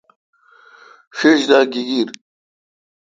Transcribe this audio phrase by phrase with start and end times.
[1.17, 2.09] ݭݭ دا گیگیر۔